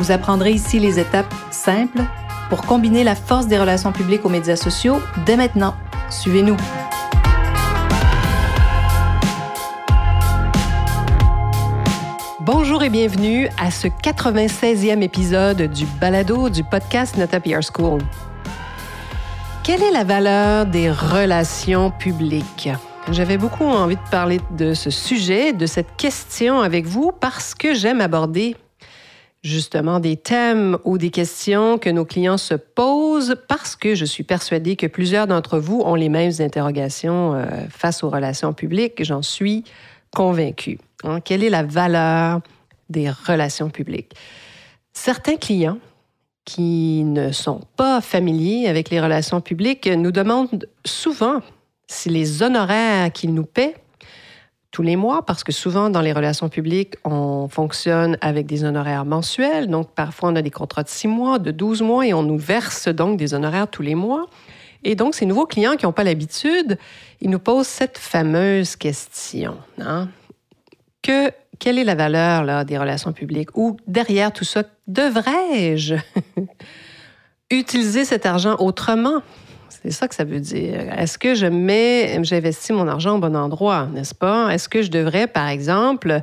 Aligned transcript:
Vous 0.00 0.12
apprendrez 0.12 0.52
ici 0.52 0.78
les 0.78 0.98
étapes 0.98 1.30
simples 1.50 2.00
pour 2.48 2.62
combiner 2.62 3.04
la 3.04 3.14
force 3.14 3.48
des 3.48 3.58
relations 3.58 3.92
publiques 3.92 4.24
aux 4.24 4.30
médias 4.30 4.56
sociaux 4.56 4.98
dès 5.26 5.36
maintenant. 5.36 5.74
Suivez-nous. 6.08 6.56
Bonjour 12.40 12.82
et 12.82 12.88
bienvenue 12.88 13.50
à 13.58 13.70
ce 13.70 13.88
96e 13.88 15.02
épisode 15.02 15.64
du 15.64 15.84
balado 16.00 16.48
du 16.48 16.64
podcast 16.64 17.18
Nata 17.18 17.38
PR 17.38 17.60
School. 17.60 18.00
Quelle 19.62 19.82
est 19.82 19.92
la 19.92 20.04
valeur 20.04 20.64
des 20.64 20.90
relations 20.90 21.90
publiques? 21.90 22.70
J'avais 23.10 23.36
beaucoup 23.36 23.64
envie 23.64 23.96
de 23.96 24.10
parler 24.10 24.40
de 24.56 24.72
ce 24.72 24.88
sujet, 24.88 25.52
de 25.52 25.66
cette 25.66 25.94
question 25.98 26.62
avec 26.62 26.86
vous 26.86 27.12
parce 27.12 27.54
que 27.54 27.74
j'aime 27.74 28.00
aborder 28.00 28.56
justement 29.42 30.00
des 30.00 30.16
thèmes 30.16 30.76
ou 30.84 30.98
des 30.98 31.10
questions 31.10 31.78
que 31.78 31.88
nos 31.88 32.04
clients 32.04 32.36
se 32.36 32.54
posent 32.54 33.36
parce 33.48 33.74
que 33.74 33.94
je 33.94 34.04
suis 34.04 34.22
persuadée 34.22 34.76
que 34.76 34.86
plusieurs 34.86 35.26
d'entre 35.26 35.58
vous 35.58 35.80
ont 35.80 35.94
les 35.94 36.08
mêmes 36.10 36.32
interrogations 36.40 37.34
euh, 37.34 37.46
face 37.70 38.02
aux 38.02 38.10
relations 38.10 38.52
publiques. 38.52 39.02
J'en 39.02 39.22
suis 39.22 39.64
convaincue. 40.14 40.78
Hein. 41.04 41.20
Quelle 41.20 41.42
est 41.42 41.50
la 41.50 41.62
valeur 41.62 42.40
des 42.90 43.08
relations 43.10 43.70
publiques? 43.70 44.12
Certains 44.92 45.36
clients 45.36 45.78
qui 46.44 47.04
ne 47.04 47.32
sont 47.32 47.60
pas 47.76 48.00
familiers 48.00 48.68
avec 48.68 48.90
les 48.90 49.00
relations 49.00 49.40
publiques 49.40 49.86
nous 49.86 50.10
demandent 50.10 50.66
souvent 50.84 51.40
si 51.86 52.08
les 52.08 52.42
honoraires 52.42 53.12
qu'ils 53.12 53.32
nous 53.32 53.44
paient 53.44 53.76
tous 54.70 54.82
les 54.82 54.96
mois, 54.96 55.24
parce 55.26 55.42
que 55.42 55.52
souvent 55.52 55.90
dans 55.90 56.00
les 56.00 56.12
relations 56.12 56.48
publiques, 56.48 56.94
on 57.04 57.48
fonctionne 57.48 58.16
avec 58.20 58.46
des 58.46 58.64
honoraires 58.64 59.04
mensuels. 59.04 59.68
Donc 59.68 59.90
parfois 59.94 60.30
on 60.30 60.36
a 60.36 60.42
des 60.42 60.50
contrats 60.50 60.82
de 60.82 60.88
six 60.88 61.08
mois, 61.08 61.38
de 61.38 61.50
12 61.50 61.82
mois 61.82 62.06
et 62.06 62.14
on 62.14 62.22
nous 62.22 62.38
verse 62.38 62.88
donc 62.88 63.16
des 63.16 63.34
honoraires 63.34 63.68
tous 63.68 63.82
les 63.82 63.94
mois. 63.94 64.26
Et 64.84 64.94
donc 64.94 65.14
ces 65.14 65.26
nouveaux 65.26 65.46
clients 65.46 65.76
qui 65.76 65.86
n'ont 65.86 65.92
pas 65.92 66.04
l'habitude, 66.04 66.78
ils 67.20 67.30
nous 67.30 67.38
posent 67.38 67.66
cette 67.66 67.98
fameuse 67.98 68.76
question. 68.76 69.58
Hein? 69.80 70.08
Que 71.02 71.32
quelle 71.58 71.78
est 71.78 71.84
la 71.84 71.94
valeur 71.94 72.64
des 72.64 72.78
relations 72.78 73.12
publiques? 73.12 73.56
Ou 73.56 73.76
derrière 73.86 74.32
tout 74.32 74.44
ça, 74.44 74.62
devrais-je 74.86 75.96
utiliser 77.50 78.04
cet 78.04 78.24
argent 78.24 78.56
autrement? 78.58 79.22
C'est 79.82 79.90
ça 79.92 80.08
que 80.08 80.14
ça 80.14 80.24
veut 80.24 80.40
dire. 80.40 80.92
Est-ce 80.98 81.16
que 81.16 81.34
je 81.34 81.46
mets, 81.46 82.22
j'investis 82.22 82.70
mon 82.70 82.86
argent 82.86 83.16
au 83.16 83.18
bon 83.18 83.34
endroit, 83.34 83.88
n'est-ce 83.92 84.14
pas? 84.14 84.50
Est-ce 84.50 84.68
que 84.68 84.82
je 84.82 84.90
devrais, 84.90 85.26
par 85.26 85.48
exemple, 85.48 86.20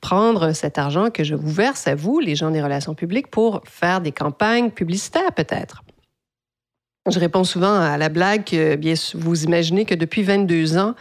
prendre 0.00 0.52
cet 0.52 0.78
argent 0.78 1.10
que 1.10 1.22
je 1.22 1.34
vous 1.34 1.50
verse 1.50 1.86
à 1.86 1.94
vous, 1.94 2.20
les 2.20 2.34
gens 2.34 2.50
des 2.50 2.62
relations 2.62 2.94
publiques, 2.94 3.30
pour 3.30 3.60
faire 3.64 4.00
des 4.00 4.12
campagnes 4.12 4.70
publicitaires 4.70 5.32
peut-être? 5.32 5.82
Je 7.10 7.18
réponds 7.18 7.44
souvent 7.44 7.78
à 7.78 7.98
la 7.98 8.08
blague 8.08 8.44
que 8.44 8.76
bien, 8.76 8.94
vous 9.14 9.44
imaginez 9.44 9.84
que 9.84 9.94
depuis 9.94 10.22
22 10.22 10.78
ans, 10.78 10.94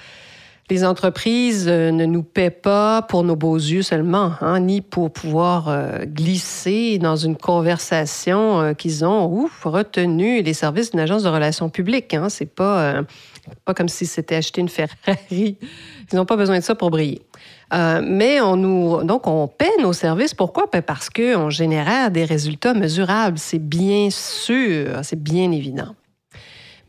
les 0.73 0.83
entreprises 0.83 1.67
euh, 1.67 1.91
ne 1.91 2.05
nous 2.05 2.23
paient 2.23 2.49
pas 2.49 3.03
pour 3.03 3.23
nos 3.23 3.35
beaux 3.35 3.57
yeux 3.57 3.83
seulement, 3.83 4.31
hein, 4.41 4.59
ni 4.59 4.81
pour 4.81 5.13
pouvoir 5.13 5.69
euh, 5.69 5.99
glisser 6.05 6.97
dans 6.97 7.15
une 7.15 7.37
conversation 7.37 8.59
euh, 8.59 8.73
qu'ils 8.73 9.05
ont 9.05 9.31
ouf, 9.31 9.65
retenu 9.65 10.41
les 10.41 10.53
services 10.55 10.89
d'une 10.89 10.99
agence 10.99 11.21
de 11.21 11.29
relations 11.29 11.69
publiques. 11.69 12.15
Hein. 12.15 12.27
C'est 12.29 12.47
pas, 12.47 13.03
pas 13.65 13.75
comme 13.75 13.87
si 13.87 14.07
c'était 14.07 14.35
acheter 14.35 14.61
une 14.61 14.69
Ferrari. 14.69 15.57
Ils 16.11 16.15
n'ont 16.15 16.25
pas 16.25 16.37
besoin 16.37 16.57
de 16.57 16.63
ça 16.63 16.73
pour 16.73 16.89
briller. 16.89 17.21
mais 17.71 18.41
on 18.41 18.55
nous, 18.55 19.03
donc 19.03 19.27
on 19.27 19.47
paie 19.47 19.77
nos 19.79 19.93
services. 19.93 20.33
Pourquoi? 20.33 20.65
Ben, 20.73 20.81
parce 20.81 21.11
qu'on 21.11 21.51
génère 21.51 22.09
des 22.09 22.25
résultats 22.25 22.73
mesurables. 22.73 23.37
C'est 23.37 23.59
bien 23.59 24.09
sûr, 24.09 24.99
c'est 25.03 25.21
bien 25.21 25.51
évident. 25.51 25.93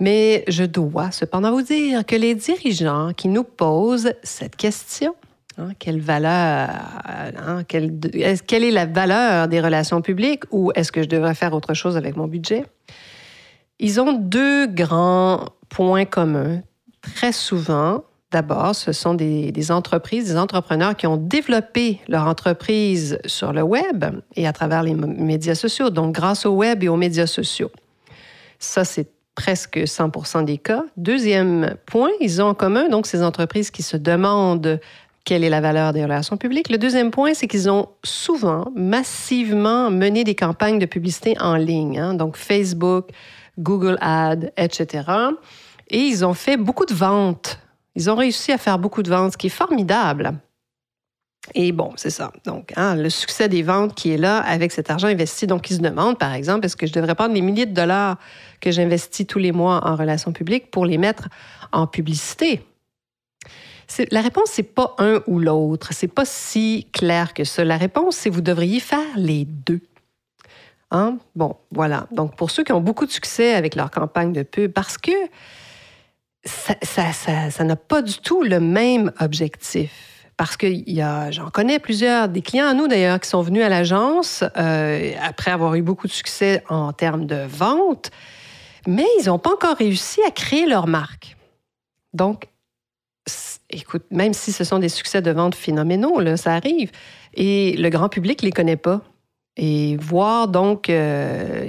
Mais 0.00 0.44
je 0.48 0.64
dois 0.64 1.10
cependant 1.10 1.52
vous 1.52 1.62
dire 1.62 2.04
que 2.04 2.16
les 2.16 2.34
dirigeants 2.34 3.12
qui 3.12 3.28
nous 3.28 3.44
posent 3.44 4.12
cette 4.22 4.56
question, 4.56 5.14
hein, 5.56 5.68
quelle 5.78 6.00
valeur, 6.00 6.70
hein, 7.06 7.62
quelle, 7.68 7.92
quelle, 8.46 8.64
est 8.64 8.70
la 8.70 8.86
valeur 8.86 9.48
des 9.48 9.60
relations 9.60 10.02
publiques 10.02 10.44
ou 10.50 10.72
est-ce 10.74 10.90
que 10.90 11.02
je 11.02 11.08
devrais 11.08 11.34
faire 11.34 11.54
autre 11.54 11.74
chose 11.74 11.96
avec 11.96 12.16
mon 12.16 12.26
budget? 12.26 12.64
Ils 13.78 14.00
ont 14.00 14.12
deux 14.12 14.66
grands 14.66 15.46
points 15.68 16.04
communs. 16.04 16.62
Très 17.00 17.32
souvent, 17.32 18.04
d'abord, 18.32 18.74
ce 18.74 18.92
sont 18.92 19.14
des, 19.14 19.52
des, 19.52 19.70
entreprises, 19.70 20.26
des 20.26 20.36
entrepreneurs 20.36 20.96
qui 20.96 21.06
ont 21.06 21.16
développé 21.16 22.00
leur 22.08 22.26
entreprise 22.26 23.18
sur 23.26 23.52
le 23.52 23.62
web 23.62 24.04
et 24.34 24.46
à 24.46 24.52
travers 24.52 24.82
les 24.82 24.94
médias 24.94 25.54
sociaux, 25.54 25.90
donc 25.90 26.14
grâce 26.14 26.46
au 26.46 26.52
web 26.52 26.82
et 26.82 26.88
aux 26.88 26.96
médias 26.96 27.26
sociaux. 27.26 27.70
Ça, 28.58 28.84
c'est 28.84 29.13
presque 29.34 29.86
100 29.86 30.42
des 30.42 30.58
cas. 30.58 30.84
Deuxième 30.96 31.76
point, 31.86 32.10
ils 32.20 32.40
ont 32.40 32.46
en 32.46 32.54
commun 32.54 32.88
donc 32.88 33.06
ces 33.06 33.22
entreprises 33.22 33.70
qui 33.70 33.82
se 33.82 33.96
demandent 33.96 34.80
quelle 35.24 35.42
est 35.42 35.48
la 35.48 35.60
valeur 35.60 35.92
des 35.92 36.02
relations 36.02 36.36
publiques. 36.36 36.68
Le 36.68 36.78
deuxième 36.78 37.10
point, 37.10 37.34
c'est 37.34 37.46
qu'ils 37.46 37.70
ont 37.70 37.88
souvent, 38.04 38.70
massivement 38.76 39.90
mené 39.90 40.22
des 40.22 40.34
campagnes 40.34 40.78
de 40.78 40.86
publicité 40.86 41.34
en 41.40 41.56
ligne, 41.56 41.98
hein, 41.98 42.14
donc 42.14 42.36
Facebook, 42.36 43.08
Google 43.58 43.96
Ads, 44.00 44.50
etc. 44.56 45.08
Et 45.88 45.98
ils 45.98 46.24
ont 46.24 46.34
fait 46.34 46.56
beaucoup 46.56 46.84
de 46.84 46.94
ventes. 46.94 47.58
Ils 47.94 48.10
ont 48.10 48.16
réussi 48.16 48.52
à 48.52 48.58
faire 48.58 48.78
beaucoup 48.78 49.02
de 49.02 49.08
ventes, 49.08 49.32
ce 49.32 49.38
qui 49.38 49.46
est 49.46 49.50
formidable. 49.50 50.34
Et 51.52 51.72
bon, 51.72 51.92
c'est 51.96 52.10
ça. 52.10 52.32
Donc, 52.44 52.72
hein, 52.76 52.96
le 52.96 53.10
succès 53.10 53.48
des 53.48 53.62
ventes 53.62 53.94
qui 53.94 54.12
est 54.12 54.16
là 54.16 54.38
avec 54.38 54.72
cet 54.72 54.90
argent 54.90 55.08
investi. 55.08 55.46
Donc, 55.46 55.70
ils 55.70 55.76
se 55.76 55.80
demandent, 55.80 56.18
par 56.18 56.32
exemple, 56.32 56.64
est-ce 56.64 56.76
que 56.76 56.86
je 56.86 56.92
devrais 56.92 57.14
prendre 57.14 57.34
les 57.34 57.42
milliers 57.42 57.66
de 57.66 57.74
dollars 57.74 58.18
que 58.60 58.70
j'investis 58.70 59.26
tous 59.26 59.38
les 59.38 59.52
mois 59.52 59.86
en 59.86 59.94
relations 59.94 60.32
publiques 60.32 60.70
pour 60.70 60.86
les 60.86 60.96
mettre 60.96 61.28
en 61.72 61.86
publicité? 61.86 62.62
La 64.10 64.22
réponse, 64.22 64.48
c'est 64.50 64.62
pas 64.62 64.94
un 64.98 65.20
ou 65.26 65.38
l'autre. 65.38 65.90
C'est 65.92 66.08
pas 66.08 66.24
si 66.24 66.86
clair 66.92 67.34
que 67.34 67.44
ça. 67.44 67.62
La 67.64 67.76
réponse, 67.76 68.16
c'est 68.16 68.30
vous 68.30 68.40
devriez 68.40 68.80
faire 68.80 69.06
les 69.16 69.44
deux. 69.44 69.82
Hein? 70.90 71.18
Bon, 71.36 71.56
voilà. 71.70 72.06
Donc, 72.10 72.36
pour 72.36 72.50
ceux 72.50 72.64
qui 72.64 72.72
ont 72.72 72.80
beaucoup 72.80 73.04
de 73.04 73.10
succès 73.10 73.54
avec 73.54 73.74
leur 73.74 73.90
campagne 73.90 74.32
de 74.32 74.42
pub, 74.42 74.72
parce 74.72 74.96
que 74.96 75.12
ça 76.44 76.74
n'a 76.96 77.12
ça, 77.12 77.50
ça, 77.50 77.76
pas 77.76 78.00
du 78.00 78.18
tout 78.18 78.42
le 78.42 78.60
même 78.60 79.12
objectif 79.20 80.13
parce 80.36 80.56
que 80.56 80.66
j'en 81.30 81.50
connais 81.50 81.78
plusieurs, 81.78 82.28
des 82.28 82.42
clients 82.42 82.66
à 82.66 82.74
nous 82.74 82.88
d'ailleurs, 82.88 83.20
qui 83.20 83.28
sont 83.28 83.42
venus 83.42 83.62
à 83.62 83.68
l'agence 83.68 84.44
euh, 84.56 85.12
après 85.22 85.50
avoir 85.50 85.74
eu 85.74 85.82
beaucoup 85.82 86.06
de 86.06 86.12
succès 86.12 86.62
en 86.68 86.92
termes 86.92 87.26
de 87.26 87.44
vente, 87.46 88.10
mais 88.86 89.06
ils 89.20 89.26
n'ont 89.26 89.38
pas 89.38 89.52
encore 89.52 89.76
réussi 89.76 90.20
à 90.26 90.30
créer 90.30 90.66
leur 90.66 90.86
marque. 90.86 91.36
Donc, 92.12 92.48
écoute, 93.70 94.04
même 94.10 94.34
si 94.34 94.52
ce 94.52 94.64
sont 94.64 94.78
des 94.78 94.88
succès 94.88 95.22
de 95.22 95.30
vente 95.30 95.54
phénoménaux, 95.54 96.20
là, 96.20 96.36
ça 96.36 96.54
arrive, 96.54 96.90
et 97.34 97.76
le 97.76 97.88
grand 97.88 98.08
public 98.08 98.42
ne 98.42 98.46
les 98.46 98.52
connaît 98.52 98.76
pas. 98.76 99.02
Et 99.56 99.96
voir 99.98 100.48
donc, 100.48 100.90
euh, 100.90 101.64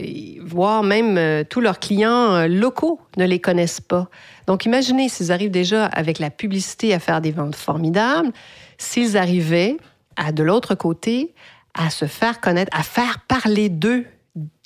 voir 0.56 0.84
même 0.84 1.18
euh, 1.18 1.44
tous 1.48 1.62
leurs 1.62 1.80
clients 1.80 2.48
locaux 2.48 3.00
ne 3.18 3.25
les 3.25 3.40
connaissent 3.40 3.81
pas. 3.81 4.10
Donc, 4.48 4.66
imaginez 4.66 5.10
s'ils 5.10 5.31
arrivent 5.31 5.52
déjà 5.52 5.86
avec 5.86 6.18
la 6.19 6.30
publicité 6.30 6.94
à 6.94 7.00
faire 7.00 7.22
des 7.22 7.31
ventes 7.31 7.56
formidables, 7.56 8.31
s'ils 8.78 9.18
arrivaient 9.18 9.78
à 10.16 10.31
de 10.31 10.44
l'autre 10.44 10.75
côté 10.75 11.34
à 11.74 11.90
se 11.90 12.06
faire 12.06 12.40
connaître, 12.40 12.75
à 12.78 12.84
faire 12.84 13.19
parler 13.28 13.69
d'eux 13.69 14.06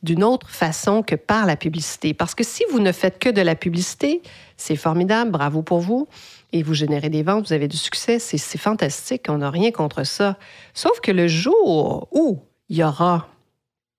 d'une 0.01 0.24
autre 0.24 0.50
façon 0.50 1.03
que 1.03 1.15
par 1.15 1.45
la 1.45 1.56
publicité. 1.56 2.13
Parce 2.13 2.33
que 2.33 2.44
si 2.44 2.63
vous 2.71 2.80
ne 2.80 2.92
faites 2.92 3.19
que 3.19 3.30
de 3.30 3.42
la 3.42 3.56
publicité, 3.56 4.21
c'est 4.57 4.75
formidable, 4.75 5.31
bravo 5.31 5.62
pour 5.62 5.80
vous, 5.80 6.07
et 6.53 6.63
vous 6.63 6.74
générez 6.74 7.09
des 7.09 7.21
ventes, 7.21 7.47
vous 7.47 7.53
avez 7.53 7.68
du 7.68 7.77
succès, 7.77 8.18
c'est 8.18 8.57
fantastique, 8.57 9.25
on 9.30 9.39
n'a 9.39 9.51
rien 9.51 9.71
contre 9.71 10.03
ça. 10.03 10.38
Sauf 10.74 11.00
que 11.01 11.12
le 11.12 11.27
jour 11.27 12.07
où 12.12 12.39
il 12.69 12.77
y 12.77 12.83
aura 12.83 13.27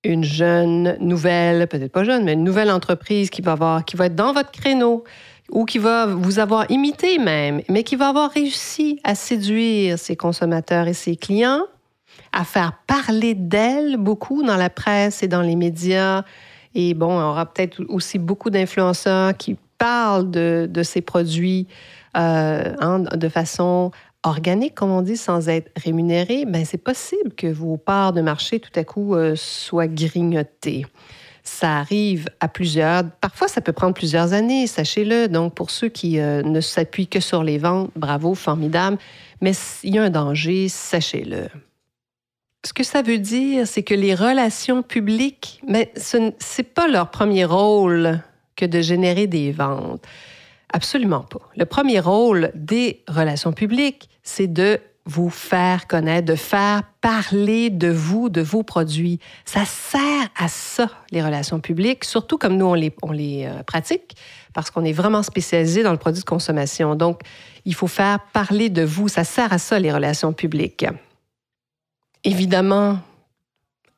une 0.05 0.25
jeune, 0.25 0.97
nouvelle, 1.01 1.67
peut-être 1.69 1.93
pas 1.93 2.05
jeune, 2.05 2.25
mais 2.25 2.33
une 2.33 2.45
nouvelle 2.45 2.71
entreprise 2.71 3.31
qui 3.31 3.43
va, 3.43 3.53
avoir, 3.53 3.85
qui 3.85 3.97
va 3.97 4.07
être 4.07 4.15
dans 4.15 4.33
votre 4.33 4.51
créneau, 4.51 5.05
ou 5.51 5.65
qui 5.65 5.79
va 5.79 6.07
vous 6.07 6.39
avoir 6.39 6.71
imité 6.71 7.19
même, 7.19 7.61
mais 7.69 7.83
qui 7.83 7.97
va 7.97 8.09
avoir 8.09 8.31
réussi 8.31 9.01
à 9.05 9.15
séduire 9.15 9.99
ses 9.99 10.17
consommateurs 10.17 10.87
et 10.87 10.95
ses 10.95 11.17
clients, 11.17 11.65
à 12.33 12.45
faire 12.45 12.79
parler 12.87 13.35
d'elle 13.35 13.97
beaucoup 13.97 14.43
dans 14.43 14.57
la 14.57 14.71
presse 14.71 15.23
et 15.23 15.29
dans 15.29 15.43
les 15.43 15.57
médias. 15.57 16.23
Et 16.75 16.95
bon, 16.95 17.13
on 17.13 17.21
aura 17.21 17.47
peut-être 17.47 17.83
aussi 17.89 18.19
beaucoup 18.19 18.51
d'influenceurs 18.51 19.37
qui 19.37 19.57
parlent 19.79 20.31
de, 20.31 20.83
ces 20.85 21.01
produits 21.01 21.67
euh, 22.17 22.75
hein, 22.79 23.01
de 23.01 23.29
façon 23.29 23.91
organique, 24.23 24.75
comme 24.75 24.91
on 24.91 25.03
dit, 25.03 25.17
sans 25.17 25.49
être 25.49 25.71
rémunérés. 25.77 26.45
Ben, 26.45 26.65
c'est 26.65 26.83
possible 26.83 27.33
que 27.35 27.47
vos 27.47 27.77
parts 27.77 28.13
de 28.13 28.21
marché 28.21 28.61
tout 28.61 28.71
à 28.79 28.85
coup 28.85 29.15
euh, 29.15 29.35
soient 29.37 29.89
grignotées. 29.89 30.87
Ça 31.43 31.79
arrive 31.79 32.29
à 32.41 32.49
plusieurs. 32.49 33.05
Parfois, 33.21 33.49
ça 33.49 33.61
peut 33.61 33.73
prendre 33.73 33.95
plusieurs 33.95 34.33
années, 34.33 34.67
sachez-le. 34.67 35.29
Donc, 35.29 35.55
pour 35.55 35.71
ceux 35.71 35.89
qui 35.89 36.21
euh, 36.21 36.43
ne 36.43 36.61
s'appuient 36.61 37.09
que 37.09 37.21
sur 37.21 37.43
les 37.43 37.59
ventes, 37.59 37.91
bravo, 37.97 38.35
formidable. 38.35 38.99
Mais 39.41 39.53
il 39.83 39.95
y 39.95 39.99
a 39.99 40.03
un 40.03 40.11
danger, 40.11 40.69
sachez-le. 40.69 41.49
Ce 42.65 42.75
que 42.75 42.85
ça 42.85 43.01
veut 43.01 43.19
dire, 43.19 43.67
c'est 43.67 43.83
que 43.83 43.95
les 43.95 44.15
relations 44.15 44.83
publiques, 44.83 45.63
mais 45.67 45.91
ce 45.97 46.19
n'est 46.19 46.65
pas 46.75 46.89
leur 46.89 47.11
premier 47.11 47.47
rôle 47.47 48.21
que 48.55 48.67
de 48.67 48.83
générer 48.83 49.27
des 49.27 49.51
ventes. 49.51 50.05
Absolument 50.73 51.23
pas. 51.23 51.41
Le 51.57 51.65
premier 51.67 52.01
rôle 52.01 52.53
des 52.55 53.03
relations 53.09 53.53
publiques, 53.53 54.09
c'est 54.23 54.47
de 54.47 54.79
vous 55.07 55.31
faire 55.31 55.87
connaître, 55.87 56.27
de 56.27 56.37
faire 56.37 56.83
parler 57.01 57.71
de 57.71 57.89
vous, 57.89 58.29
de 58.29 58.41
vos 58.41 58.63
produits. 58.63 59.19
Ça 59.45 59.65
sert 59.65 60.29
à 60.39 60.47
ça, 60.47 60.89
les 61.11 61.23
relations 61.23 61.59
publiques, 61.59 62.05
surtout 62.05 62.39
comme 62.39 62.57
nous, 62.57 62.67
on 62.67 62.75
les, 62.75 62.95
on 63.03 63.11
les 63.11 63.47
euh, 63.47 63.63
pratique, 63.65 64.15
parce 64.55 64.71
qu'on 64.71 64.85
est 64.85 64.93
vraiment 64.93 65.23
spécialisé 65.23 65.83
dans 65.83 65.93
le 65.93 65.99
produit 65.99 66.21
de 66.21 66.29
consommation. 66.29 66.95
Donc, 66.95 67.23
il 67.65 67.75
faut 67.75 67.89
faire 67.89 68.21
parler 68.33 68.69
de 68.69 68.83
vous. 68.83 69.09
Ça 69.09 69.25
sert 69.25 69.53
à 69.53 69.59
ça, 69.59 69.79
les 69.79 69.93
relations 69.93 70.33
publiques. 70.33 70.87
Évidemment, 72.23 72.99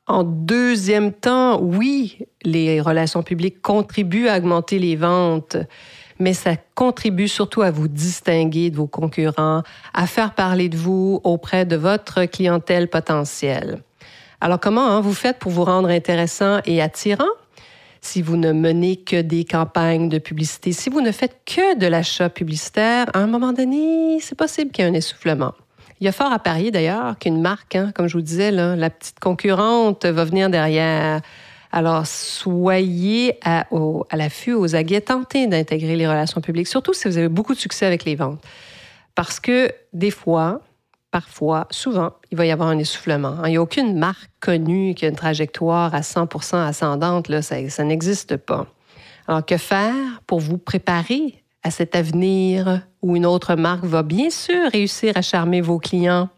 en 0.07 0.23
deuxième 0.23 1.13
temps, 1.13 1.61
oui, 1.61 2.19
les 2.43 2.81
relations 2.81 3.23
publiques 3.23 3.61
contribuent 3.61 4.27
à 4.27 4.37
augmenter 4.37 4.79
les 4.79 4.95
ventes, 4.95 5.57
mais 6.23 6.33
ça 6.33 6.55
contribue 6.73 7.27
surtout 7.27 7.61
à 7.61 7.69
vous 7.69 7.89
distinguer 7.89 8.71
de 8.71 8.77
vos 8.77 8.87
concurrents, 8.87 9.61
à 9.93 10.07
faire 10.07 10.33
parler 10.33 10.69
de 10.69 10.77
vous 10.77 11.19
auprès 11.25 11.65
de 11.65 11.75
votre 11.75 12.23
clientèle 12.25 12.87
potentielle. 12.87 13.79
Alors 14.39 14.59
comment 14.59 14.87
hein, 14.87 15.01
vous 15.01 15.13
faites 15.13 15.37
pour 15.37 15.51
vous 15.51 15.65
rendre 15.65 15.89
intéressant 15.89 16.59
et 16.65 16.81
attirant? 16.81 17.33
Si 17.99 18.21
vous 18.21 18.37
ne 18.37 18.53
menez 18.53 18.97
que 18.97 19.21
des 19.21 19.43
campagnes 19.43 20.07
de 20.07 20.17
publicité, 20.17 20.71
si 20.71 20.89
vous 20.89 21.01
ne 21.01 21.11
faites 21.11 21.41
que 21.45 21.77
de 21.77 21.87
l'achat 21.87 22.29
publicitaire, 22.29 23.07
à 23.13 23.19
un 23.19 23.27
moment 23.27 23.51
donné, 23.51 24.19
c'est 24.21 24.37
possible 24.37 24.71
qu'il 24.71 24.85
y 24.85 24.87
ait 24.87 24.91
un 24.91 24.93
essoufflement. 24.93 25.53
Il 25.99 26.05
y 26.05 26.07
a 26.07 26.13
fort 26.13 26.31
à 26.31 26.39
parier 26.39 26.71
d'ailleurs 26.71 27.17
qu'une 27.19 27.41
marque, 27.41 27.75
hein, 27.75 27.91
comme 27.93 28.07
je 28.07 28.17
vous 28.17 28.23
disais, 28.23 28.51
la 28.51 28.89
petite 28.89 29.19
concurrente 29.19 30.05
va 30.05 30.23
venir 30.23 30.49
derrière. 30.49 31.21
Alors, 31.75 32.05
soyez 32.05 33.39
à, 33.43 33.65
l'affût, 34.13 34.53
aux 34.53 34.75
aguets, 34.75 35.01
tentez 35.01 35.47
d'intégrer 35.47 35.95
les 35.95 36.07
relations 36.07 36.39
publiques, 36.39 36.67
surtout 36.67 36.93
si 36.93 37.07
vous 37.07 37.17
avez 37.17 37.29
beaucoup 37.29 37.55
de 37.55 37.59
succès 37.59 37.87
avec 37.87 38.05
les 38.05 38.13
ventes. 38.13 38.39
Parce 39.15 39.39
que 39.39 39.71
des 39.91 40.11
fois, 40.11 40.61
parfois, 41.09 41.65
souvent, 41.71 42.13
il 42.31 42.37
va 42.37 42.45
y 42.45 42.51
avoir 42.51 42.69
un 42.69 42.77
essoufflement. 42.77 43.43
Il 43.45 43.49
n'y 43.49 43.57
a 43.57 43.61
aucune 43.61 43.97
marque 43.97 44.29
connue 44.39 44.93
qui 44.93 45.05
a 45.05 45.07
une 45.07 45.15
trajectoire 45.15 45.95
à 45.95 46.01
100% 46.01 46.57
ascendante, 46.57 47.27
là, 47.27 47.41
ça 47.41 47.83
n'existe 47.83 48.37
pas. 48.37 48.67
Alors, 49.27 49.43
que 49.43 49.57
faire 49.57 49.95
pour 50.27 50.41
vous 50.41 50.59
préparer 50.59 51.43
à 51.63 51.71
cet 51.71 51.95
avenir 51.95 52.81
où 53.01 53.15
une 53.15 53.25
autre 53.25 53.55
marque 53.55 53.85
va 53.85 54.03
bien 54.03 54.29
sûr 54.29 54.69
réussir 54.71 55.17
à 55.17 55.23
charmer 55.23 55.61
vos 55.61 55.79
clients, 55.79 56.29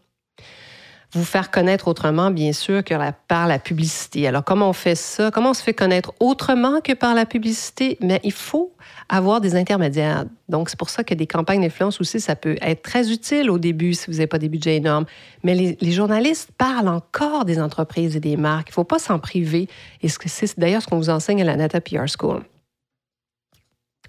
vous 1.16 1.24
faire 1.24 1.50
connaître 1.50 1.88
autrement, 1.88 2.30
bien 2.30 2.52
sûr, 2.52 2.84
que 2.84 2.94
par 3.28 3.46
la 3.46 3.58
publicité. 3.58 4.26
Alors, 4.26 4.44
comment 4.44 4.68
on 4.68 4.72
fait 4.72 4.94
ça? 4.94 5.30
Comment 5.30 5.50
on 5.50 5.54
se 5.54 5.62
fait 5.62 5.74
connaître 5.74 6.12
autrement 6.20 6.80
que 6.80 6.92
par 6.92 7.14
la 7.14 7.26
publicité? 7.26 7.96
Mais 8.00 8.20
il 8.22 8.32
faut 8.32 8.72
avoir 9.08 9.40
des 9.40 9.56
intermédiaires. 9.56 10.24
Donc, 10.48 10.68
c'est 10.68 10.78
pour 10.78 10.90
ça 10.90 11.04
que 11.04 11.14
des 11.14 11.26
campagnes 11.26 11.62
d'influence 11.62 12.00
aussi, 12.00 12.20
ça 12.20 12.36
peut 12.36 12.56
être 12.60 12.82
très 12.82 13.10
utile 13.10 13.50
au 13.50 13.58
début 13.58 13.94
si 13.94 14.06
vous 14.06 14.14
n'avez 14.14 14.26
pas 14.26 14.38
des 14.38 14.48
budgets 14.48 14.76
énormes. 14.76 15.06
Mais 15.42 15.54
les, 15.54 15.78
les, 15.80 15.92
journalistes 15.92 16.50
parlent 16.56 16.88
encore 16.88 17.44
des 17.44 17.60
entreprises 17.60 18.16
et 18.16 18.20
des 18.20 18.36
marques. 18.36 18.68
Il 18.68 18.72
ne 18.72 18.74
faut 18.74 18.84
pas 18.84 18.98
s'en 18.98 19.18
priver. 19.18 19.68
Et 20.02 20.08
c'est 20.08 20.58
d'ailleurs 20.58 20.82
ce 20.82 20.86
qu'on 20.86 20.98
vous 20.98 21.10
enseigne 21.10 21.42
à 21.42 21.44
la 21.44 21.56
Nata 21.56 21.80
PR 21.80 22.06
School. 22.06 22.42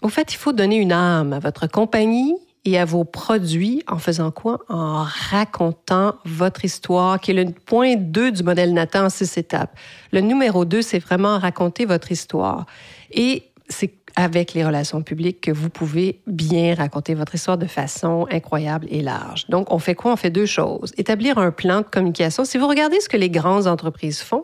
Au 0.02 0.10
fait, 0.10 0.34
il 0.34 0.38
faut 0.38 0.54
donner 0.54 0.78
une 0.78 0.92
âme 0.92 1.34
à 1.34 1.40
votre 1.40 1.68
compagnie 1.68 2.36
et 2.68 2.78
à 2.78 2.84
vos 2.84 3.06
produits 3.06 3.82
en 3.88 3.98
faisant 3.98 4.30
quoi? 4.30 4.60
En 4.68 5.06
racontant 5.30 6.16
votre 6.26 6.66
histoire, 6.66 7.18
qui 7.18 7.32
est 7.32 7.34
le 7.34 7.46
point 7.52 7.96
2 7.96 8.34
du 8.34 8.44
modèle 8.44 8.74
Nathan 8.74 9.06
en 9.06 9.10
six 9.10 9.38
étapes. 9.38 9.74
Le 10.12 10.20
numéro 10.20 10.66
2, 10.66 10.82
c'est 10.82 11.00
vraiment 11.00 11.40
raconter 11.40 11.86
votre 11.86 12.12
histoire. 12.12 12.66
Et 13.10 13.44
c'est 13.70 13.94
avec 14.18 14.54
les 14.54 14.66
relations 14.66 15.02
publiques 15.02 15.40
que 15.40 15.52
vous 15.52 15.70
pouvez 15.70 16.20
bien 16.28 16.76
raconter 16.76 17.14
votre 17.14 17.36
histoire 17.36 17.58
de 17.58 17.68
façon 17.68 18.28
incroyable 18.32 18.86
et 18.90 19.02
large. 19.02 19.46
Donc, 19.48 19.72
on 19.72 19.80
fait 19.80 19.96
quoi? 19.96 20.12
On 20.12 20.18
fait 20.18 20.30
deux 20.30 20.46
choses. 20.46 20.94
Établir 20.98 21.38
un 21.38 21.52
plan 21.52 21.78
de 21.78 21.86
communication. 21.86 22.44
Si 22.44 22.58
vous 22.58 22.68
regardez 22.68 23.00
ce 23.00 23.08
que 23.08 23.18
les 23.18 23.30
grandes 23.30 23.68
entreprises 23.68 24.20
font, 24.20 24.44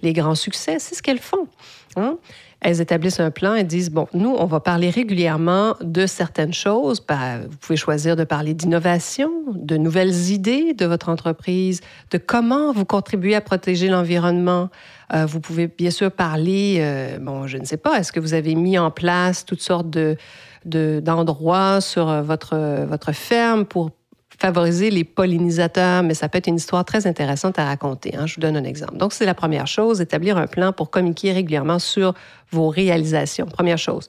les 0.00 0.14
grands 0.14 0.36
succès, 0.36 0.78
c'est 0.78 0.94
ce 0.94 1.02
qu'elles 1.02 1.18
font. 1.18 1.48
Hein? 1.96 2.16
Elles 2.60 2.80
établissent 2.80 3.20
un 3.20 3.30
plan 3.30 3.54
et 3.54 3.62
disent, 3.62 3.90
bon, 3.90 4.08
nous, 4.14 4.34
on 4.36 4.46
va 4.46 4.60
parler 4.60 4.90
régulièrement 4.90 5.76
de 5.80 6.06
certaines 6.06 6.52
choses. 6.52 7.00
Ben, 7.06 7.42
vous 7.48 7.56
pouvez 7.56 7.76
choisir 7.76 8.16
de 8.16 8.24
parler 8.24 8.54
d'innovation, 8.54 9.30
de 9.54 9.76
nouvelles 9.76 10.30
idées 10.30 10.74
de 10.74 10.84
votre 10.84 11.08
entreprise, 11.08 11.80
de 12.10 12.18
comment 12.18 12.72
vous 12.72 12.84
contribuez 12.84 13.36
à 13.36 13.40
protéger 13.40 13.88
l'environnement. 13.88 14.70
Euh, 15.14 15.24
vous 15.24 15.40
pouvez 15.40 15.68
bien 15.68 15.90
sûr 15.90 16.10
parler, 16.10 16.78
euh, 16.80 17.18
bon, 17.18 17.46
je 17.46 17.58
ne 17.58 17.64
sais 17.64 17.76
pas, 17.76 17.98
est-ce 17.98 18.12
que 18.12 18.20
vous 18.20 18.34
avez 18.34 18.54
mis 18.54 18.76
en 18.78 18.90
place 18.90 19.44
toutes 19.44 19.62
sortes 19.62 19.90
de 19.90 20.16
d'endroits 20.64 21.80
sur 21.80 22.22
votre, 22.22 22.84
votre 22.84 23.12
ferme 23.12 23.64
pour 23.64 23.90
favoriser 24.38 24.90
les 24.90 25.04
pollinisateurs, 25.04 26.02
mais 26.02 26.14
ça 26.14 26.28
peut 26.28 26.38
être 26.38 26.46
une 26.46 26.56
histoire 26.56 26.84
très 26.84 27.06
intéressante 27.06 27.58
à 27.58 27.64
raconter. 27.64 28.14
Hein. 28.16 28.26
Je 28.26 28.36
vous 28.36 28.40
donne 28.40 28.56
un 28.56 28.64
exemple. 28.64 28.96
Donc, 28.96 29.12
c'est 29.12 29.26
la 29.26 29.34
première 29.34 29.66
chose, 29.66 30.00
établir 30.00 30.38
un 30.38 30.46
plan 30.46 30.72
pour 30.72 30.90
communiquer 30.90 31.32
régulièrement 31.32 31.78
sur 31.78 32.14
vos 32.50 32.68
réalisations. 32.68 33.46
Première 33.46 33.78
chose. 33.78 34.06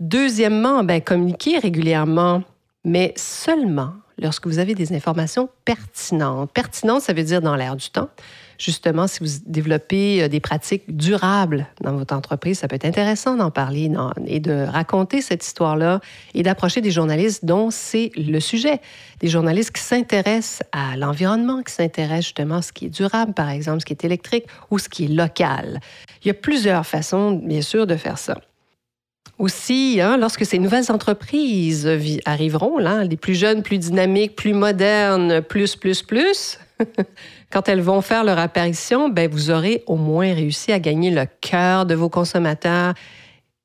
Deuxièmement, 0.00 0.82
ben, 0.82 1.00
communiquer 1.00 1.58
régulièrement, 1.58 2.42
mais 2.84 3.12
seulement 3.16 3.92
lorsque 4.18 4.46
vous 4.46 4.58
avez 4.58 4.74
des 4.74 4.94
informations 4.94 5.48
pertinentes. 5.64 6.50
Pertinentes, 6.52 7.02
ça 7.02 7.12
veut 7.12 7.24
dire 7.24 7.40
dans 7.40 7.56
l'air 7.56 7.76
du 7.76 7.90
temps 7.90 8.08
justement, 8.58 9.06
si 9.06 9.20
vous 9.20 9.30
développez 9.46 10.22
euh, 10.22 10.28
des 10.28 10.40
pratiques 10.40 10.96
durables 10.96 11.66
dans 11.80 11.94
votre 11.94 12.14
entreprise, 12.14 12.58
ça 12.58 12.68
peut 12.68 12.76
être 12.76 12.84
intéressant 12.84 13.36
d'en 13.36 13.50
parler 13.50 13.90
et 14.26 14.40
de 14.40 14.64
raconter 14.64 15.20
cette 15.20 15.44
histoire-là 15.44 16.00
et 16.34 16.42
d'approcher 16.42 16.80
des 16.80 16.90
journalistes 16.90 17.44
dont 17.44 17.70
c'est 17.70 18.10
le 18.16 18.40
sujet. 18.40 18.80
Des 19.20 19.28
journalistes 19.28 19.72
qui 19.72 19.82
s'intéressent 19.82 20.62
à 20.72 20.96
l'environnement, 20.96 21.62
qui 21.62 21.72
s'intéressent 21.72 22.26
justement 22.26 22.56
à 22.56 22.62
ce 22.62 22.72
qui 22.72 22.86
est 22.86 22.90
durable, 22.90 23.34
par 23.34 23.50
exemple, 23.50 23.80
ce 23.80 23.86
qui 23.86 23.92
est 23.92 24.04
électrique 24.04 24.46
ou 24.70 24.78
ce 24.78 24.88
qui 24.88 25.04
est 25.04 25.08
local. 25.08 25.80
Il 26.22 26.28
y 26.28 26.30
a 26.30 26.34
plusieurs 26.34 26.86
façons, 26.86 27.32
bien 27.32 27.62
sûr, 27.62 27.86
de 27.86 27.96
faire 27.96 28.18
ça. 28.18 28.38
Aussi, 29.38 30.00
hein, 30.00 30.16
lorsque 30.16 30.46
ces 30.46 30.58
nouvelles 30.58 30.90
entreprises 30.90 31.86
arriveront, 32.24 32.78
les 32.78 33.16
plus 33.18 33.34
jeunes, 33.34 33.62
plus 33.62 33.78
dynamiques, 33.78 34.34
plus 34.34 34.54
modernes, 34.54 35.42
plus, 35.42 35.76
plus, 35.76 36.02
plus, 36.02 36.58
quand 37.50 37.68
elles 37.68 37.82
vont 37.82 38.00
faire 38.00 38.24
leur 38.24 38.38
apparition, 38.38 39.10
ben, 39.10 39.30
vous 39.30 39.50
aurez 39.50 39.82
au 39.86 39.96
moins 39.96 40.32
réussi 40.32 40.72
à 40.72 40.78
gagner 40.78 41.10
le 41.10 41.26
cœur 41.42 41.84
de 41.84 41.94
vos 41.94 42.08
consommateurs. 42.08 42.94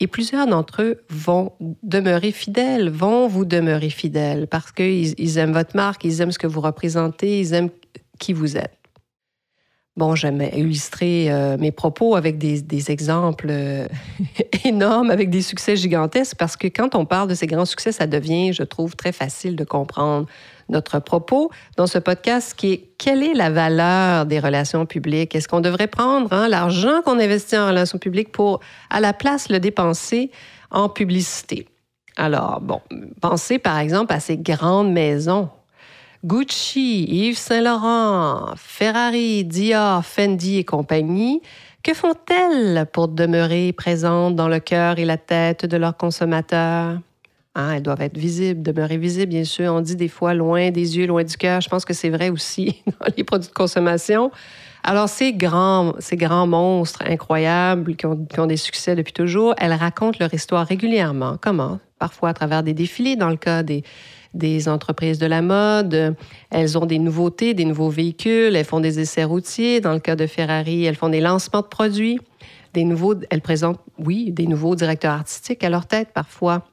Et 0.01 0.07
plusieurs 0.07 0.47
d'entre 0.47 0.81
eux 0.81 1.03
vont 1.09 1.53
demeurer 1.83 2.31
fidèles, 2.31 2.89
vont 2.89 3.27
vous 3.27 3.45
demeurer 3.45 3.91
fidèles 3.91 4.47
parce 4.47 4.71
qu'ils 4.71 5.37
aiment 5.37 5.53
votre 5.53 5.75
marque, 5.75 6.03
ils 6.03 6.21
aiment 6.21 6.31
ce 6.31 6.39
que 6.39 6.47
vous 6.47 6.61
représentez, 6.61 7.39
ils 7.39 7.53
aiment 7.53 7.69
qui 8.19 8.33
vous 8.33 8.57
êtes. 8.57 8.80
Bon, 9.97 10.15
j'aime 10.15 10.41
illustrer 10.53 11.29
euh, 11.29 11.57
mes 11.57 11.73
propos 11.73 12.15
avec 12.15 12.37
des, 12.37 12.91
exemples 12.91 13.47
euh, 13.49 13.87
énormes, 14.63 15.11
avec 15.11 15.29
des 15.29 15.41
succès 15.41 15.75
gigantesques, 15.75 16.37
parce 16.37 16.55
que 16.55 16.67
quand 16.67 16.95
on 16.95 17.05
parle 17.05 17.27
de 17.27 17.33
ces 17.33 17.45
grands 17.45 17.65
succès, 17.65 17.91
ça 17.91 18.07
devient, 18.07 18.53
je 18.53 18.63
trouve, 18.63 18.95
très 18.95 19.11
facile 19.11 19.57
de 19.57 19.65
comprendre 19.65 20.27
notre 20.69 20.99
propos 20.99 21.51
dans 21.75 21.87
ce 21.87 21.97
podcast 21.97 22.53
qui 22.55 22.71
est 22.71 22.89
quelle 22.97 23.21
est 23.21 23.33
la 23.33 23.49
valeur 23.49 24.25
des 24.25 24.39
relations 24.39 24.85
publiques? 24.85 25.35
Est-ce 25.35 25.49
qu'on 25.49 25.59
devrait 25.59 25.87
prendre 25.87 26.31
hein, 26.31 26.47
l'argent 26.47 27.01
qu'on 27.03 27.19
investit 27.19 27.57
en 27.57 27.67
relations 27.67 27.97
publiques 27.97 28.31
pour, 28.31 28.61
à 28.89 29.01
la 29.01 29.11
place, 29.11 29.49
le 29.49 29.59
dépenser 29.59 30.31
en 30.69 30.87
publicité? 30.87 31.67
Alors, 32.15 32.61
bon, 32.61 32.79
pensez 33.19 33.59
par 33.59 33.77
exemple 33.77 34.13
à 34.13 34.21
ces 34.21 34.37
grandes 34.37 34.93
maisons 34.93 35.49
Gucci, 36.23 37.05
Yves 37.05 37.37
Saint-Laurent, 37.37 38.53
Ferrari, 38.55 39.43
Dior, 39.43 40.05
Fendi 40.05 40.59
et 40.59 40.63
compagnie, 40.63 41.41
que 41.81 41.95
font-elles 41.95 42.85
pour 42.93 43.07
demeurer 43.07 43.73
présentes 43.73 44.35
dans 44.35 44.47
le 44.47 44.59
cœur 44.59 44.99
et 44.99 45.05
la 45.05 45.17
tête 45.17 45.65
de 45.65 45.77
leurs 45.77 45.97
consommateurs? 45.97 46.99
Hein, 47.55 47.73
elles 47.73 47.81
doivent 47.81 48.01
être 48.01 48.19
visibles, 48.19 48.61
demeurer 48.61 48.97
visibles, 48.97 49.31
bien 49.31 49.43
sûr. 49.45 49.73
On 49.73 49.81
dit 49.81 49.95
des 49.95 50.07
fois 50.07 50.35
loin 50.35 50.69
des 50.69 50.95
yeux, 50.95 51.07
loin 51.07 51.23
du 51.23 51.35
cœur. 51.37 51.59
Je 51.59 51.69
pense 51.69 51.85
que 51.85 51.93
c'est 51.93 52.11
vrai 52.11 52.29
aussi 52.29 52.83
dans 52.85 53.11
les 53.17 53.23
produits 53.23 53.49
de 53.49 53.53
consommation. 53.53 54.29
Alors, 54.83 55.09
ces 55.09 55.33
grands, 55.33 55.93
ces 55.97 56.17
grands 56.17 56.45
monstres 56.45 57.01
incroyables 57.03 57.95
qui 57.95 58.05
ont 58.05 58.47
des 58.47 58.57
succès 58.57 58.95
depuis 58.95 59.13
toujours, 59.13 59.55
elles 59.57 59.73
racontent 59.73 60.17
leur 60.19 60.33
histoire 60.33 60.67
régulièrement. 60.67 61.37
Comment? 61.41 61.79
Parfois 61.97 62.29
à 62.29 62.33
travers 62.33 62.61
des 62.61 62.73
défilés, 62.73 63.15
dans 63.15 63.29
le 63.29 63.37
cas 63.37 63.63
des, 63.63 63.83
des 64.33 64.69
entreprises 64.69 65.19
de 65.19 65.25
la 65.25 65.41
mode. 65.41 66.15
Elles 66.49 66.77
ont 66.77 66.85
des 66.85 66.99
nouveautés, 66.99 67.53
des 67.53 67.65
nouveaux 67.65 67.89
véhicules. 67.89 68.55
Elles 68.55 68.65
font 68.65 68.79
des 68.79 68.99
essais 68.99 69.23
routiers. 69.23 69.81
Dans 69.81 69.93
le 69.93 69.99
cas 69.99 70.15
de 70.15 70.27
Ferrari, 70.27 70.85
elles 70.85 70.95
font 70.95 71.09
des 71.09 71.21
lancements 71.21 71.61
de 71.61 71.67
produits. 71.67 72.19
Des 72.73 72.83
nouveaux, 72.85 73.15
elles 73.29 73.41
présentent, 73.41 73.81
oui, 73.97 74.31
des 74.31 74.47
nouveaux 74.47 74.75
directeurs 74.75 75.13
artistiques 75.13 75.63
à 75.63 75.69
leur 75.69 75.85
tête 75.85 76.09
parfois. 76.13 76.65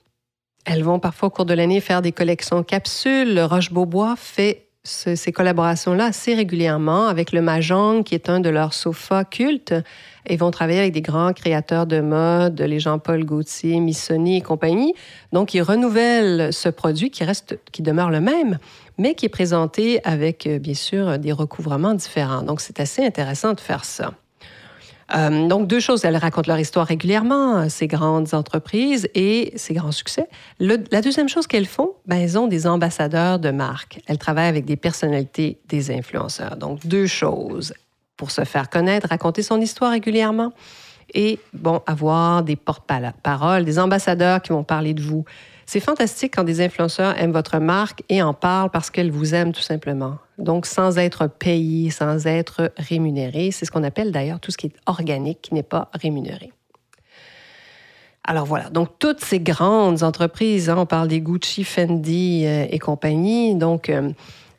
Elles 0.65 0.85
vont 0.85 1.01
parfois 1.01 1.29
au 1.29 1.31
cours 1.31 1.47
de 1.47 1.55
l'année 1.55 1.81
faire 1.81 2.03
des 2.03 2.13
collections 2.13 2.63
capsules. 2.63 3.41
Roche-Beaubois 3.41 4.15
fait 4.17 4.68
ces 4.89 5.33
collaborations-là 5.33 6.07
assez 6.07 6.35
régulièrement 6.35 7.07
avec 7.07 7.33
le 7.33 7.43
Mahjong, 7.43 8.03
qui 8.03 8.15
est 8.15 8.29
un 8.29 8.41
de 8.41 8.49
leurs 8.49 8.75
sofas 8.75 9.25
cultes. 9.25 9.75
Et 10.27 10.37
vont 10.37 10.51
travailler 10.51 10.81
avec 10.81 10.93
des 10.93 11.01
grands 11.01 11.33
créateurs 11.33 11.87
de 11.87 12.01
mode, 12.01 12.61
les 12.61 12.81
Jean-Paul 12.81 13.25
Gaultier, 13.25 13.81
Missoni 13.81 14.37
et 14.37 14.41
compagnie. 14.43 14.95
Donc, 15.33 15.55
ils 15.55 15.63
renouvellent 15.63 16.53
ce 16.53 16.69
produit 16.69 17.11
qui 17.11 17.25
reste, 17.25 17.59
qui 17.73 17.83
demeure 17.83 18.11
le 18.11 18.21
même, 18.21 18.59
mais 18.99 19.15
qui 19.15 19.27
est 19.27 19.31
présenté 19.31 20.01
avec, 20.05 20.47
euh, 20.47 20.59
bien 20.59 20.75
sûr, 20.75 21.19
des 21.19 21.33
recouvrements 21.33 21.95
différents. 21.95 22.43
Donc, 22.43 22.61
c'est 22.61 22.81
assez 22.81 23.05
intéressant 23.05 23.55
de 23.55 23.61
faire 23.61 23.85
ça. 23.85 24.13
Euh, 25.15 25.49
donc, 25.49 25.67
deux 25.67 25.81
choses. 25.81 26.05
Elles 26.05 26.17
racontent 26.17 26.51
leur 26.51 26.59
histoire 26.59 26.87
régulièrement, 26.87 27.69
ces 27.69 27.87
grandes 27.87 28.35
entreprises 28.35 29.09
et 29.15 29.53
ces 29.57 29.75
grands 29.75 29.93
succès. 29.93 30.29
la 30.59 31.01
deuxième 31.01 31.29
chose 31.29 31.47
qu'elles 31.47 31.67
font, 31.67 31.93
ben, 32.07 32.17
elles 32.17 32.39
ont 32.39 32.47
des 32.47 32.67
ambassadeurs 32.67 33.39
de 33.39 33.51
marque. 33.51 34.01
Elles 34.07 34.19
travaillent 34.19 34.49
avec 34.49 34.65
des 34.65 34.77
personnalités, 34.77 35.59
des 35.69 35.91
influenceurs. 35.91 36.57
Donc, 36.57 36.87
deux 36.87 37.07
choses. 37.07 37.73
Pour 38.17 38.33
se 38.33 38.45
faire 38.45 38.69
connaître, 38.69 39.09
raconter 39.11 39.43
son 39.43 39.61
histoire 39.61 39.93
régulièrement 39.93 40.53
et, 41.15 41.39
bon, 41.53 41.81
avoir 41.87 42.43
des 42.43 42.57
porte-paroles, 42.57 43.65
des 43.65 43.79
ambassadeurs 43.79 44.43
qui 44.43 44.51
vont 44.51 44.65
parler 44.65 44.93
de 44.93 45.03
vous. 45.03 45.25
C'est 45.67 45.81
fantastique 45.81 46.35
quand 46.35 46.45
des 46.45 46.61
influenceurs 46.61 47.19
aiment 47.19 47.33
votre 47.33 47.59
marque 47.59 48.03
et 48.09 48.23
en 48.23 48.35
parlent 48.35 48.71
parce 48.71 48.91
qu'elles 48.91 49.11
vous 49.11 49.35
aiment 49.35 49.53
tout 49.53 49.63
simplement. 49.63 50.17
Donc, 50.39 50.67
sans 50.67 50.99
être 50.99 51.27
payés, 51.27 51.91
sans 51.91 52.27
être 52.27 52.73
rémunérés. 52.77 53.51
C'est 53.51 53.65
ce 53.65 53.71
qu'on 53.71 53.85
appelle 53.85 54.13
d'ailleurs 54.13 54.41
tout 54.41 54.51
ce 54.51 54.57
qui 54.57 54.67
est 54.67 54.77
organique, 54.87 55.43
qui 55.43 55.55
n'est 55.55 55.63
pas 55.63 55.91
rémunéré. 55.95 56.53
Alors 58.25 58.45
voilà, 58.45 58.69
donc 58.69 58.91
toutes 58.99 59.25
ces 59.25 59.41
grandes 59.41 60.03
entreprises, 60.03 60.69
hein, 60.69 60.77
on 60.77 60.85
parle 60.85 61.09
des 61.09 61.23
Gucci, 61.23 61.65
Fendi 61.65 62.45
euh, 62.45 62.67
et 62.69 62.79
compagnie, 62.79 63.55
donc 63.55 63.89
euh, 63.89 64.11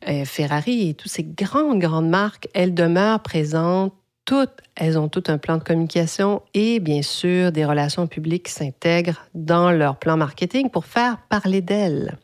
euh, 0.07 0.25
Ferrari 0.25 0.89
et 0.89 0.93
toutes 0.95 1.11
ces 1.11 1.23
grandes, 1.23 1.77
grandes 1.77 2.09
marques, 2.09 2.47
elles 2.55 2.73
demeurent 2.73 3.21
présentes 3.21 3.93
toutes, 4.29 4.61
elles 4.75 4.99
ont 4.99 5.07
tout 5.07 5.23
un 5.27 5.39
plan 5.39 5.57
de 5.57 5.63
communication 5.63 6.43
et 6.53 6.79
bien 6.79 7.01
sûr 7.01 7.51
des 7.51 7.65
relations 7.65 8.05
publiques 8.05 8.45
qui 8.45 8.53
s'intègrent 8.53 9.25
dans 9.33 9.71
leur 9.71 9.97
plan 9.97 10.17
marketing 10.17 10.69
pour 10.69 10.85
faire 10.85 11.17
parler 11.29 11.61
d'elles. 11.61 12.15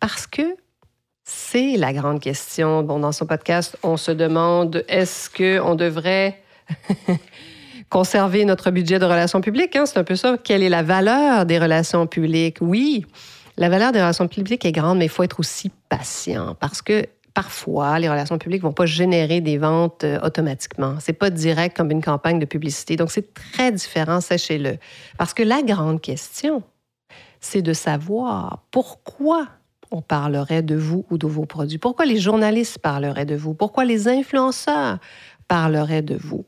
Parce 0.00 0.26
que 0.26 0.42
c'est 1.26 1.76
la 1.76 1.92
grande 1.92 2.20
question. 2.20 2.82
Bon, 2.82 3.00
dans 3.00 3.10
son 3.10 3.26
podcast, 3.26 3.76
on 3.82 3.96
se 3.96 4.12
demande 4.12 4.84
est-ce 4.88 5.28
qu'on 5.28 5.74
devrait 5.74 6.40
conserver 7.90 8.44
notre 8.44 8.70
budget 8.70 9.00
de 9.00 9.04
relations 9.04 9.40
publiques? 9.40 9.74
Hein? 9.74 9.86
C'est 9.86 9.98
un 9.98 10.04
peu 10.04 10.14
ça. 10.14 10.36
Quelle 10.42 10.62
est 10.62 10.68
la 10.68 10.84
valeur 10.84 11.44
des 11.44 11.58
relations 11.58 12.06
publiques? 12.06 12.58
Oui, 12.60 13.04
la 13.56 13.68
valeur 13.68 13.90
des 13.90 14.00
relations 14.00 14.28
publiques 14.28 14.64
est 14.64 14.72
grande, 14.72 14.98
mais 14.98 15.06
il 15.06 15.10
faut 15.10 15.24
être 15.24 15.40
aussi 15.40 15.72
patient 15.88 16.56
parce 16.60 16.80
que 16.80 17.04
parfois, 17.34 17.98
les 17.98 18.08
relations 18.08 18.38
publiques 18.38 18.62
ne 18.62 18.68
vont 18.68 18.72
pas 18.72 18.86
générer 18.86 19.40
des 19.40 19.58
ventes 19.58 20.04
euh, 20.04 20.18
automatiquement. 20.22 20.94
C'est 21.00 21.12
pas 21.12 21.28
direct 21.28 21.76
comme 21.76 21.90
une 21.90 22.02
campagne 22.02 22.38
de 22.38 22.46
publicité. 22.46 22.96
Donc, 22.96 23.10
c'est 23.10 23.34
très 23.34 23.72
différent, 23.72 24.22
sachez-le. 24.22 24.78
Parce 25.18 25.34
que 25.34 25.42
la 25.42 25.60
grande 25.62 26.00
question, 26.00 26.62
c'est 27.40 27.60
de 27.60 27.74
savoir 27.74 28.64
pourquoi 28.70 29.48
on 29.90 30.02
parlerait 30.02 30.62
de 30.62 30.76
vous 30.76 31.04
ou 31.10 31.18
de 31.18 31.26
vos 31.26 31.44
produits? 31.44 31.78
Pourquoi 31.78 32.06
les 32.06 32.18
journalistes 32.18 32.78
parleraient 32.78 33.26
de 33.26 33.36
vous? 33.36 33.54
Pourquoi 33.54 33.84
les 33.84 34.08
influenceurs 34.08 34.98
parleraient 35.48 36.02
de 36.02 36.16
vous? 36.16 36.44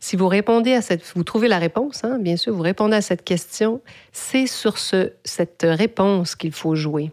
Si 0.00 0.16
vous 0.16 0.28
répondez 0.28 0.74
à 0.74 0.82
cette, 0.82 1.02
vous 1.14 1.24
trouvez 1.24 1.48
la 1.48 1.58
réponse, 1.58 2.02
hein, 2.04 2.18
bien 2.18 2.36
sûr, 2.36 2.54
vous 2.54 2.62
répondez 2.62 2.96
à 2.96 3.02
cette 3.02 3.22
question, 3.22 3.80
c'est 4.10 4.46
sur 4.46 4.78
ce, 4.78 5.12
cette 5.24 5.64
réponse 5.64 6.34
qu'il 6.34 6.52
faut 6.52 6.74
jouer. 6.74 7.12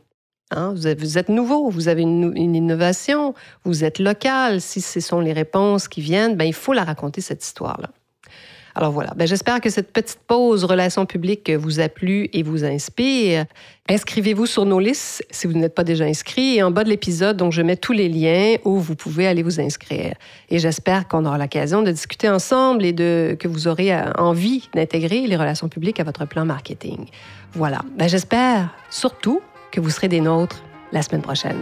Hein, 0.52 0.74
vous, 0.74 0.88
êtes, 0.88 1.30
nouveau, 1.30 1.70
vous 1.70 1.88
avez 1.88 2.02
une, 2.02 2.56
innovation, 2.56 3.36
vous 3.64 3.84
êtes 3.84 4.00
local. 4.00 4.62
Si 4.62 4.82
ce 4.82 5.00
sont 5.00 5.20
les 5.20 5.34
réponses 5.34 5.88
qui 5.88 6.02
viennent, 6.02 6.36
ben, 6.36 6.46
il 6.46 6.54
faut 6.54 6.74
la 6.74 6.84
raconter, 6.84 7.22
cette 7.22 7.46
histoire-là. 7.46 7.90
Alors 8.76 8.92
voilà, 8.92 9.14
ben, 9.16 9.28
j'espère 9.28 9.62
que 9.62 9.70
cette 9.70 9.92
petite 9.92 10.20
pause 10.28 10.64
relations 10.64 11.06
publiques 11.06 11.50
vous 11.50 11.80
a 11.80 11.90
plu 11.90 12.30
et 12.34 12.44
vous 12.44 12.64
inspire. 12.64 13.46
Inscrivez-vous 13.90 14.46
sur 14.46 14.66
nos 14.66 14.80
listes 14.80 15.24
si 15.32 15.48
vous 15.48 15.54
n'êtes 15.54 15.74
pas 15.74 15.84
déjà 15.84 16.06
inscrit. 16.06 16.58
Et 16.58 16.64
en 16.64 16.72
bas 16.72 16.84
de 16.84 16.90
l'épisode, 16.90 17.38
donc, 17.38 17.52
je 17.52 17.62
mets 17.62 17.76
tous 17.76 17.94
les 17.94 18.08
liens 18.08 18.56
où 18.64 18.80
vous 18.80 18.96
pouvez 18.96 19.28
aller 19.28 19.44
vous 19.44 19.60
inscrire. 19.60 20.14
Et 20.50 20.60
j'espère 20.60 21.08
qu'on 21.08 21.26
aura 21.26 21.38
l'occasion 21.38 21.82
de 21.82 21.92
discuter 21.92 22.30
ensemble 22.30 22.86
et 22.86 22.94
de, 22.94 23.36
que 23.40 23.48
vous 23.48 23.68
aurez 23.68 23.94
euh, 23.94 24.12
envie 24.18 24.70
d'intégrer 24.76 25.26
les 25.28 25.36
relations 25.36 25.70
publiques 25.70 26.00
à 26.00 26.04
votre 26.04 26.26
plan 26.26 26.46
marketing. 26.46 27.06
Voilà, 27.54 27.80
ben, 27.98 28.08
j'espère 28.08 28.70
surtout 28.90 29.42
que 29.72 29.82
vous 29.82 29.90
serez 29.90 30.08
des 30.08 30.22
nôtres 30.22 30.62
la 30.92 31.02
semaine 31.02 31.22
prochaine. 31.22 31.62